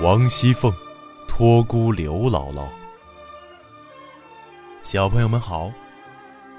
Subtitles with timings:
[0.00, 0.70] 王熙凤
[1.26, 2.68] 托孤刘姥姥。
[4.82, 5.72] 小朋友们好，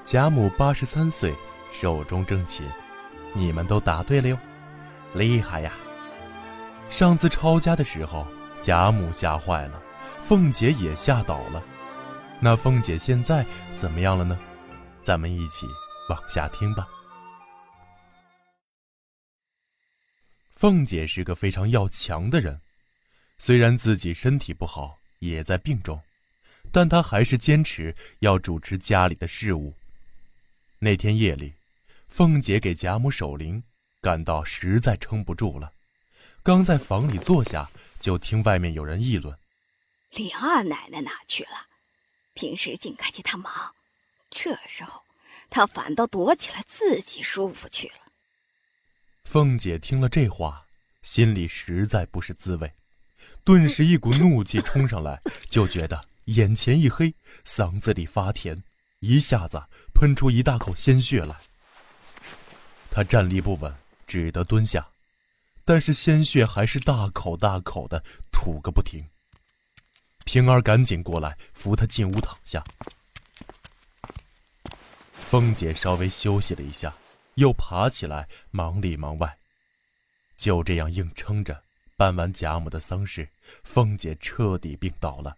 [0.04, 1.32] 贾母八十三岁，
[1.70, 2.66] 寿终正寝，
[3.32, 4.36] 你们都答对了哟，
[5.14, 5.72] 厉害呀！
[6.90, 8.26] 上次抄家的时候，
[8.60, 9.80] 贾母吓坏了，
[10.20, 11.62] 凤姐也吓倒了。
[12.40, 13.46] 那凤姐现在
[13.76, 14.36] 怎么样了呢？
[15.04, 15.64] 咱们一起
[16.10, 16.88] 往下听吧。
[20.56, 22.60] 凤姐是个非常要强的人，
[23.38, 26.00] 虽然自己身体不好，也在病中。
[26.70, 29.72] 但他还是坚持要主持家里的事务。
[30.80, 31.54] 那天夜里，
[32.08, 33.62] 凤姐给贾母守灵，
[34.02, 35.72] 感到实在撑不住了，
[36.42, 39.34] 刚在房里坐下，就听外面有人议论
[40.12, 41.68] ：“李二奶奶哪去了？
[42.34, 43.74] 平时净看见她忙，
[44.30, 45.02] 这时候
[45.48, 48.12] 她反倒躲起来自己舒服去了。”
[49.24, 50.66] 凤姐听了这话，
[51.02, 52.70] 心里实在不是滋味，
[53.48, 55.18] 顿时一股怒气冲上来，
[55.48, 55.98] 就觉得。
[56.26, 57.14] 眼前一黑，
[57.46, 58.62] 嗓子里发甜，
[58.98, 59.58] 一下子
[59.94, 61.34] 喷出一大口鲜血来。
[62.90, 63.74] 他站立不稳，
[64.06, 64.86] 只得蹲下，
[65.64, 69.02] 但是鲜血还是大口大口的吐个不停。
[70.26, 72.62] 平儿赶紧过来扶他进屋躺下。
[75.30, 76.94] 凤姐稍微休息了一下，
[77.36, 79.38] 又爬起来忙里忙外，
[80.36, 81.62] 就这样硬撑着
[81.98, 83.28] 办完贾母的丧事，
[83.64, 85.36] 凤姐彻底病倒了。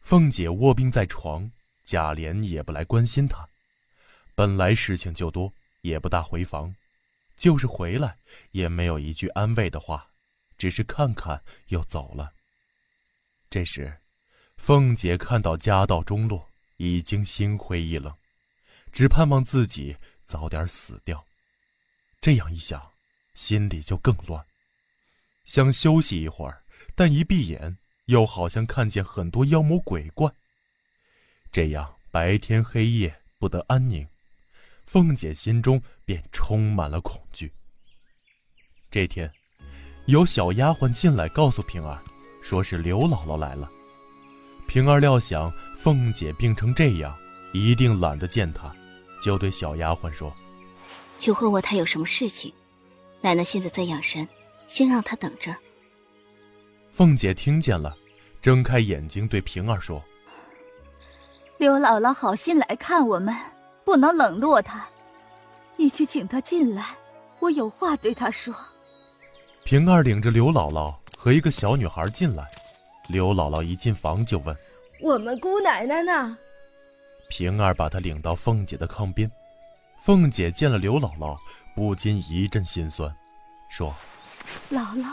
[0.00, 1.52] 凤姐卧病在床，
[1.84, 3.46] 贾琏也不来关心她。
[4.34, 6.74] 本来事情就多，也不大回房，
[7.36, 8.16] 就是回来
[8.52, 10.08] 也没有一句安慰的话，
[10.56, 12.32] 只是看看又走了。
[13.50, 13.94] 这时，
[14.56, 18.16] 凤姐看到家道中落，已经心灰意冷，
[18.90, 19.94] 只盼望自己
[20.24, 21.22] 早点死掉。
[22.22, 22.90] 这样一想，
[23.34, 24.42] 心里就更乱，
[25.48, 26.62] 想休息一会儿，
[26.94, 27.78] 但一闭眼。
[28.04, 30.30] 又好像看见很多妖魔鬼怪，
[31.52, 34.06] 这样白天黑夜不得安宁，
[34.86, 37.52] 凤姐心中便充满了恐惧。
[38.90, 39.30] 这天，
[40.06, 42.02] 有小丫鬟进来告诉平儿，
[42.42, 43.70] 说是刘姥姥来了。
[44.66, 47.14] 平儿料想凤姐病成这样，
[47.52, 48.74] 一定懒得见她，
[49.20, 50.34] 就对小丫鬟说
[51.18, 52.50] ：“去问问她有什么事情。
[53.20, 54.26] 奶奶现在在养神，
[54.68, 55.52] 先让他等着。”
[56.94, 57.96] 凤姐听见了，
[58.40, 60.00] 睁开眼睛对平儿说
[61.58, 63.34] ：“刘姥姥好心来看我们，
[63.84, 64.86] 不能冷落她。
[65.76, 66.96] 你去请她进来，
[67.40, 68.54] 我有话对她说。”
[69.64, 72.46] 平儿领着刘姥姥和一个小女孩进来。
[73.08, 74.56] 刘姥姥一进房就问
[75.00, 76.36] ：“我们姑奶奶呢？”
[77.30, 79.30] 平儿把她领到凤姐的炕边。
[80.02, 81.36] 凤姐见了刘姥姥，
[81.74, 83.14] 不禁一阵心酸，
[83.68, 83.94] 说
[84.70, 85.12] ：“姥姥，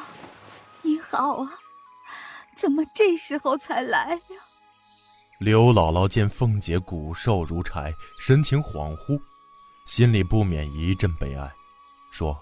[0.82, 1.52] 你好啊。”
[2.56, 4.38] 怎么这时候才来呀？
[5.40, 9.22] 刘姥姥见凤姐骨瘦如柴，神情恍惚，
[9.86, 11.52] 心里不免一阵悲哀，
[12.12, 12.40] 说：“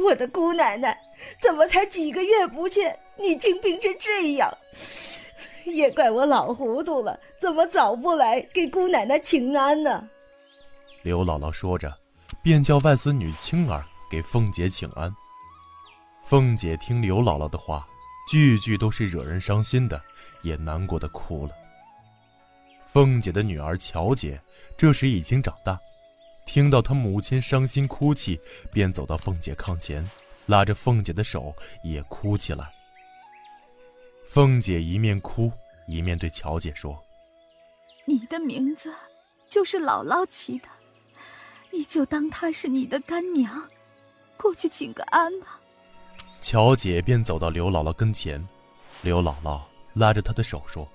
[0.00, 0.98] 我的姑奶奶，
[1.40, 4.52] 怎么才几个月不见，你竟病成这样？
[5.64, 10.08] 也怪我老糊涂了，怎么早不来给姑奶奶请安呢？”
[11.02, 11.96] 刘姥姥说着，
[12.42, 15.14] 便叫外孙女青儿给凤姐请安。
[16.30, 17.84] 凤姐听刘姥姥的话。
[18.28, 20.00] 句句都是惹人伤心的，
[20.42, 21.52] 也难过的哭了。
[22.92, 24.40] 凤姐的女儿乔姐
[24.78, 25.76] 这时已经长大，
[26.46, 28.40] 听到她母亲伤心哭泣，
[28.72, 30.08] 便走到凤姐炕前，
[30.46, 31.52] 拉着凤姐的手
[31.82, 32.72] 也哭起来。
[34.28, 35.50] 凤姐一面哭
[35.88, 36.96] 一面对乔姐说
[38.06, 38.94] ：“你的名字
[39.48, 40.68] 就是姥姥起的，
[41.72, 43.68] 你就当她是你的干娘，
[44.36, 45.56] 过去请个安吧。”
[46.40, 48.44] 乔姐便走到刘姥姥跟前，
[49.02, 49.60] 刘姥姥
[49.92, 50.88] 拉着她的手说：“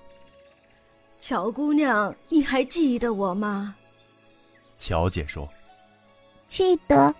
[1.20, 3.74] 乔姑娘，你还记得我吗？”
[4.76, 5.48] 乔姐说
[6.48, 7.14] ：“记得，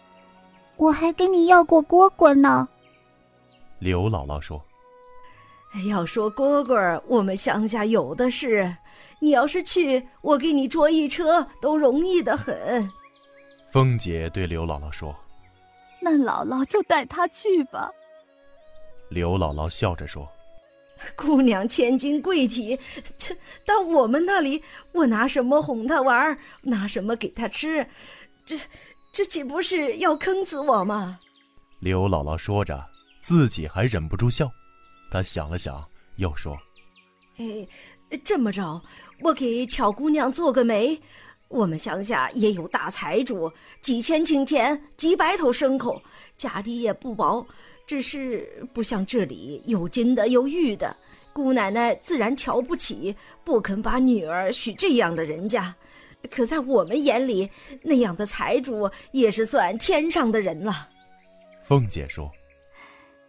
[0.77, 2.69] 我还跟你要过蝈蝈呢。”
[3.79, 4.61] 刘姥姥说
[5.89, 8.77] ：“要说蝈蝈，我们乡下有的是，
[9.21, 12.91] 你要是去，我给你捉一车，都容易的很。”
[13.71, 15.15] 凤姐对刘姥姥说
[16.03, 17.89] ：“那姥姥就带她去吧。”
[19.09, 20.29] 刘姥姥笑着说
[21.15, 22.79] ：“姑娘千金贵体，
[23.17, 24.63] 这到我们那里，
[24.93, 26.37] 我拿什么哄她玩？
[26.63, 27.87] 拿什么给她吃？
[28.45, 28.59] 这
[29.13, 31.21] 这岂不是要坑死我吗？”
[31.81, 32.85] 刘姥姥说着，
[33.21, 34.51] 自己还忍不住笑。
[35.11, 35.87] 她想了想，
[36.17, 36.59] 又说
[37.39, 37.67] ：“哎，
[38.25, 38.83] 这么着，
[39.21, 41.01] 我给巧姑娘做个媒，
[41.49, 46.03] 我们乡下也有大财主，几千顷田，几百头牲口，
[46.37, 47.47] 家底也不薄。
[47.87, 50.97] 只是不像这里有金的有玉的，
[51.33, 55.75] 姑奶奶自然瞧不起，不肯把女儿许这样的人家。
[56.31, 57.49] 可在我们眼里，
[57.83, 60.89] 那样的财主也是算天上的人了。
[61.63, 62.29] 凤姐说：“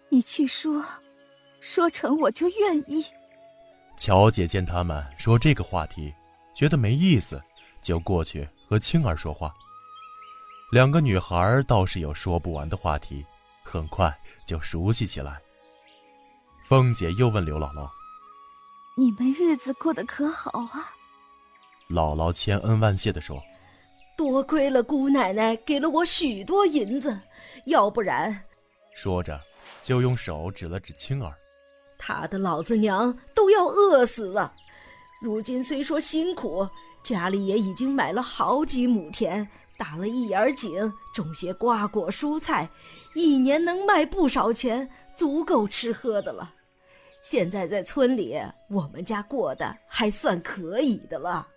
[0.10, 0.84] 你去说，
[1.60, 3.06] 说成我就愿意。”
[3.98, 6.12] 乔姐见他们说这个话题，
[6.56, 7.40] 觉得没意思。
[7.84, 9.54] 就过去和青儿说话。
[10.72, 13.24] 两个女孩倒是有说不完的话题，
[13.68, 14.16] 很快
[14.46, 15.40] 就熟悉起来。
[16.64, 17.90] 凤姐又问刘姥姥
[18.98, 20.94] ：“你们日子过得可好啊？”
[21.90, 23.42] 姥姥千恩万谢的说
[24.18, 27.20] ：“多亏了姑奶奶给了我许多银子，
[27.66, 28.44] 要不然……”
[28.96, 29.40] 说着，
[29.84, 31.34] 就用手指了指青儿
[31.98, 34.54] ：“她的老子娘都要饿死了。
[35.22, 36.68] 如今虽说辛苦。”
[37.04, 42.68] 家里也已经买了好几亩田，打了一眼井，种些瓜果蔬菜，
[43.14, 46.54] 一年能卖不少钱，足够吃喝的了。
[47.22, 48.40] 现在在村里，
[48.70, 51.48] 我们家过得还算可以的了。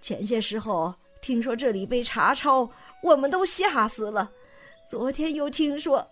[0.00, 2.68] 前些时候听说这里被查抄，
[3.02, 4.30] 我们都吓死了。
[4.88, 6.06] 昨天又听说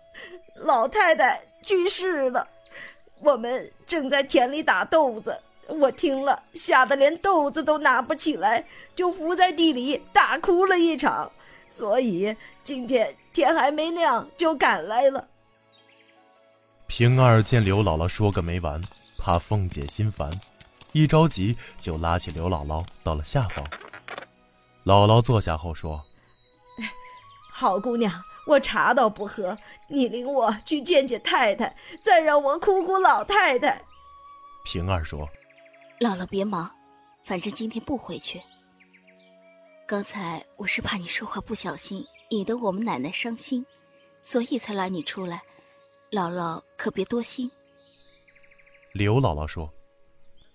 [0.55, 2.47] 老太太去世了，
[3.21, 5.35] 我们正在田里打豆子。
[5.69, 8.65] 我听了，吓得连豆子都拿不起来，
[8.95, 11.31] 就伏在地里大哭了一场。
[11.69, 15.27] 所以今天天还没亮就赶来了。
[16.87, 18.81] 平儿见刘姥姥说个没完，
[19.17, 20.31] 怕凤姐心烦，
[20.93, 23.63] 一着急就拉起刘姥姥到了下方。
[24.85, 26.01] 姥姥坐下后说
[27.51, 29.57] ：“好姑娘，我茶倒不喝，
[29.89, 33.81] 你领我去见见太太，再让我哭哭老太太。”
[34.63, 35.27] 平儿说。
[35.99, 36.69] 姥姥别忙，
[37.23, 38.39] 反正今天不回去。
[39.87, 43.65] 刚才我是怕你说话不小心，引得我们奶奶伤心，
[44.21, 45.41] 所以才拉你出来。
[46.11, 47.49] 姥姥可别多心。
[48.93, 49.73] 刘姥姥说：“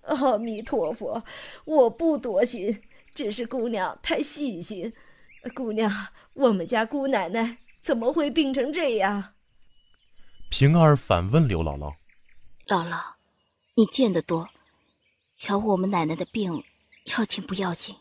[0.07, 1.21] 阿弥陀佛，
[1.65, 2.81] 我不多心，
[3.13, 4.93] 只是姑娘太细心。
[5.53, 5.91] 姑娘，
[6.35, 9.33] 我们家姑奶奶怎么会病成这样？”
[10.49, 11.93] 平儿反问刘姥姥
[12.67, 12.97] ：“姥姥，
[13.75, 14.47] 你见得多。”
[15.33, 16.63] 瞧我们奶奶的病，
[17.05, 17.95] 要紧不要紧？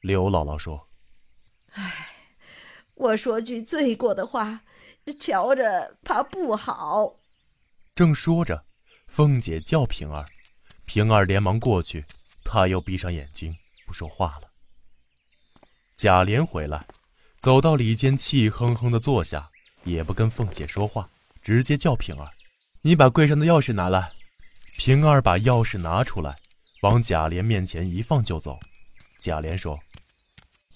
[0.00, 0.88] 刘姥姥说
[1.72, 2.08] ：“哎，
[2.94, 4.60] 我说句罪过的话，
[5.18, 7.16] 瞧着怕不好。”
[7.96, 8.64] 正说着，
[9.06, 10.24] 凤姐叫平儿，
[10.84, 12.04] 平儿连忙过去，
[12.44, 13.56] 她又闭上眼睛
[13.86, 14.48] 不说话了。
[15.96, 16.86] 贾琏回来，
[17.40, 19.50] 走到里间，气哼哼的坐下，
[19.84, 21.08] 也不跟凤姐说话，
[21.42, 22.30] 直接叫平儿
[22.82, 24.12] ：“你把柜上的钥匙拿来。”
[24.78, 26.32] 平儿把钥匙拿出来，
[26.82, 28.56] 往贾琏面前一放就走。
[29.18, 29.76] 贾琏说：“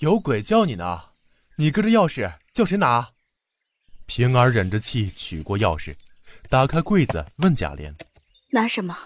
[0.01, 1.01] 有鬼叫你呢，
[1.57, 3.09] 你搁这钥匙叫谁拿？”
[4.07, 5.95] 平儿忍着气取过钥匙，
[6.51, 7.95] 打开柜子问贾琏
[8.51, 8.99] ：“拿什么？”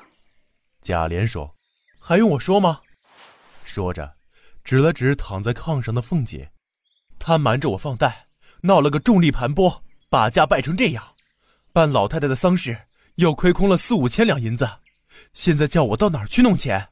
[0.81, 1.55] 贾琏说
[2.01, 2.81] ：“还用我说吗？”
[3.67, 4.17] 说着，
[4.65, 6.51] 指了指躺在炕上的凤姐
[7.21, 8.29] ：“她瞒着我放贷，
[8.63, 11.15] 闹了个重利盘剥，把家败成这样，
[11.75, 14.67] 办老太太的丧事又亏空了四五千两银子。”
[15.33, 16.89] 现在叫我到哪儿去弄钱？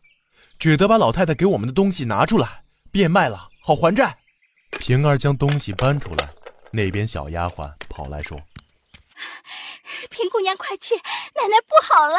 [0.56, 2.62] 只得把老太太给我们的东西拿出来
[2.92, 4.16] 变卖了，好还债。
[4.78, 6.28] 平儿将东西搬出来，
[6.70, 8.40] 那边小丫鬟跑来说
[10.10, 12.16] ：“平姑娘，快去，奶奶不好了！”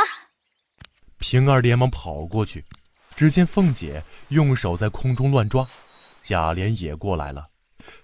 [1.17, 2.65] 平儿连忙跑过去，
[3.15, 5.67] 只见凤姐用手在空中乱抓，
[6.21, 7.47] 贾琏也过来了，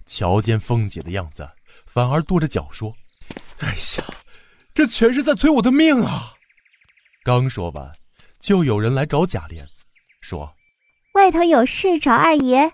[0.06, 1.50] 瞧见凤姐的样子，
[1.86, 2.96] 反而跺着脚说
[3.60, 4.06] ：“哎呀，
[4.74, 6.36] 这全是在催我的命啊！”
[7.24, 7.92] 刚说完，
[8.40, 9.64] 就有人来找贾琏，
[10.22, 10.56] 说
[11.14, 12.72] ：“外头有事找二爷。”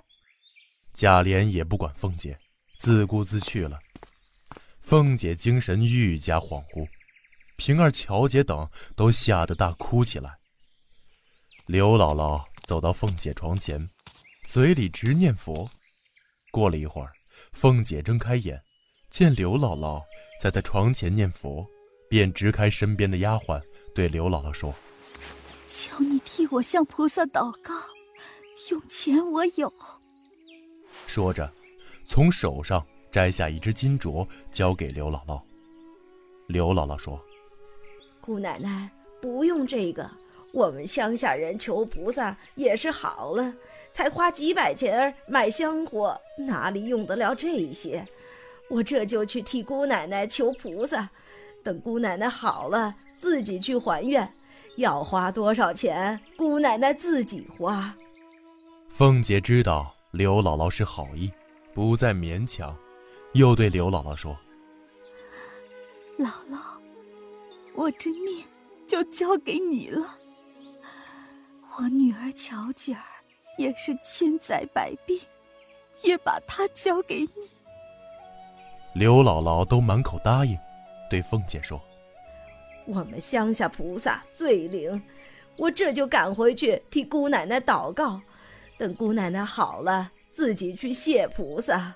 [0.95, 2.39] 贾琏也不管凤姐，
[2.77, 3.77] 自顾自去了。
[4.79, 6.87] 凤姐精神愈加恍惚，
[7.57, 10.33] 平儿、乔姐等都吓得大哭起来。
[11.65, 13.85] 刘姥姥走到凤姐床前，
[14.45, 15.69] 嘴里直念佛。
[16.51, 17.11] 过了一会儿，
[17.51, 18.63] 凤姐睁开眼，
[19.09, 20.01] 见刘姥姥
[20.39, 21.67] 在她床前念佛，
[22.07, 23.61] 便支开身边的丫鬟。
[23.93, 24.73] 对刘姥姥说
[25.67, 27.73] ：“求你替我向菩萨祷告，
[28.69, 29.73] 用钱我有。”
[31.07, 31.51] 说着，
[32.05, 35.41] 从手上摘下一只金镯，交给刘姥姥。
[36.47, 37.19] 刘姥姥说
[38.21, 38.89] ：“姑奶奶
[39.21, 40.09] 不用这个，
[40.51, 43.53] 我们乡下人求菩萨也是好了，
[43.91, 48.07] 才花几百钱买香火，哪里用得了这些？
[48.69, 51.09] 我这就去替姑奶奶求菩萨，
[51.67, 54.31] 等姑奶奶好了。”自己去还愿，
[54.75, 57.91] 要花多少钱，姑奶奶自己花。
[58.87, 61.31] 凤姐知道刘姥姥是好意，
[61.73, 62.77] 不再勉强，
[63.33, 64.37] 又对刘姥姥说
[66.19, 66.59] ：“姥姥，
[67.73, 68.45] 我这命
[68.87, 70.15] 就交给你了。
[71.75, 73.01] 我女儿巧姐儿
[73.57, 75.19] 也是千载百病，
[76.03, 77.49] 也把她交给你。”
[78.93, 80.55] 刘姥姥都满口答应，
[81.09, 81.81] 对凤姐说
[82.85, 85.01] ：“我们乡下菩萨最灵，
[85.57, 88.21] 我这就赶回去替姑奶奶祷告。”
[88.77, 91.95] 等姑奶奶好了，自己去谢菩萨。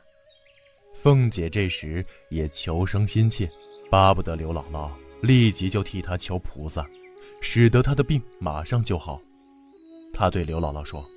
[0.96, 3.48] 凤姐这时也求生心切，
[3.90, 4.90] 巴不得刘姥姥
[5.22, 6.84] 立即就替她求菩萨，
[7.40, 9.22] 使得她的病马上就好。
[10.12, 11.08] 她对刘姥姥说：“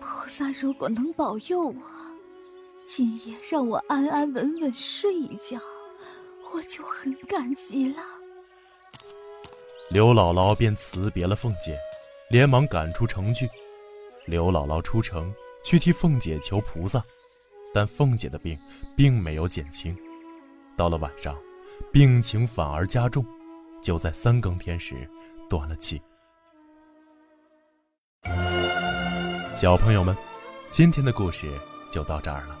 [0.00, 1.74] 菩萨如果能保佑我，
[2.84, 5.56] 今夜让我安安稳稳睡一觉，
[6.68, 8.02] 就很感激了。”
[9.90, 11.78] 刘姥姥便辞别了凤姐。
[12.30, 13.46] 连忙赶出城去，
[14.24, 15.30] 刘姥姥出城
[15.62, 17.04] 去替凤姐求菩萨，
[17.74, 18.58] 但凤姐的病
[18.96, 19.94] 并没有减轻。
[20.74, 21.36] 到了晚上，
[21.92, 23.22] 病情反而加重，
[23.82, 25.06] 就在三更天时
[25.50, 26.00] 断了气。
[29.54, 30.16] 小朋友们，
[30.70, 31.46] 今天的故事
[31.90, 32.58] 就到这儿了。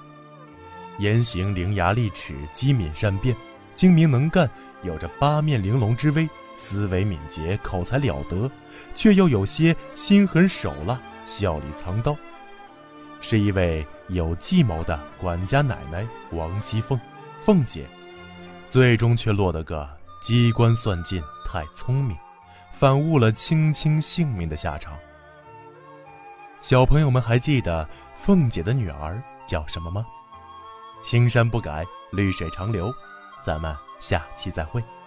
[0.98, 3.34] 言行伶牙俐齿，机敏善辩，
[3.82, 4.48] 精明能干，
[4.84, 6.28] 有着八面玲珑之威。
[6.54, 8.48] 思维敏捷，口才了得，
[8.94, 12.16] 却又有些心狠手辣，笑里藏刀，
[13.20, 16.96] 是一位有计谋的管家奶奶王熙凤，
[17.40, 17.84] 凤姐，
[18.70, 22.16] 最终却落得个机关算尽，太聪明，
[22.72, 24.96] 反误了卿卿性命的下场。
[26.60, 30.06] 小朋友们还记得凤姐的女儿叫什么吗？
[31.00, 32.94] 青山不改，绿水长流，
[33.42, 35.01] 咱们下期再会。